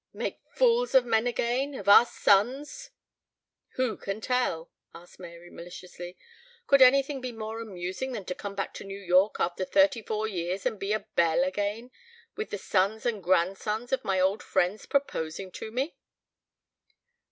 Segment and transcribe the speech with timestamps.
[0.13, 2.89] make fools of men again of our sons?"
[3.75, 6.17] "Who can tell?" asked Mary maliciously.
[6.65, 10.27] "Could anything be more amusing than to come back to New York after thirty four
[10.27, 11.91] years and be a belle again,
[12.35, 15.95] with the sons and grandsons of my old friends proposing to me?"